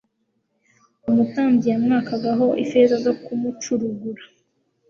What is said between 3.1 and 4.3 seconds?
kumucurugura.